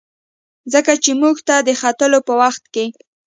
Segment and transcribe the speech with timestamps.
[0.73, 2.85] ځکه چې موټر ته د ختلو په وخت کې.